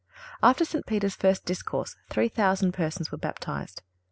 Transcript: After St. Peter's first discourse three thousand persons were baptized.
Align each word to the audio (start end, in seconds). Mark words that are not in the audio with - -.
After 0.41 0.65
St. 0.65 0.87
Peter's 0.87 1.13
first 1.13 1.45
discourse 1.45 1.95
three 2.09 2.27
thousand 2.27 2.71
persons 2.71 3.11
were 3.11 3.19
baptized. 3.19 3.83